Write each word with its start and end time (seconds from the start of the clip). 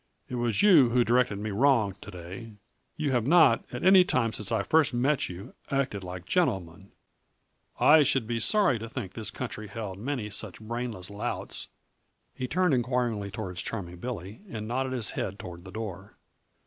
It 0.27 0.33
was 0.33 0.63
you 0.63 0.89
who 0.89 1.03
directed 1.03 1.35
me 1.37 1.51
wrong, 1.51 1.95
to 2.01 2.09
day. 2.09 2.53
You 2.97 3.11
have 3.11 3.27
not, 3.27 3.63
at 3.71 3.83
any 3.83 4.03
time 4.03 4.33
since 4.33 4.51
I 4.51 4.63
first 4.63 4.95
met 4.95 5.29
you, 5.29 5.53
acted 5.69 6.03
like 6.03 6.25
gentlemen; 6.25 6.91
I 7.79 8.01
should 8.01 8.25
be 8.25 8.39
sorry 8.39 8.79
to 8.79 8.89
think 8.89 9.13
this 9.13 9.29
country 9.29 9.67
held 9.67 9.99
many 9.99 10.31
such 10.31 10.59
brainless 10.59 11.11
louts." 11.11 11.67
He 12.33 12.47
turned 12.47 12.73
inquiringly 12.73 13.29
toward 13.29 13.57
Charming 13.57 13.97
Billy 13.97 14.41
and 14.49 14.67
nodded 14.67 14.93
his 14.93 15.11
head 15.11 15.37
toward 15.37 15.65
the 15.65 15.71
door. 15.71 16.17